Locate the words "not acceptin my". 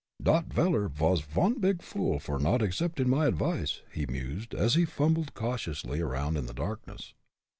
2.39-3.27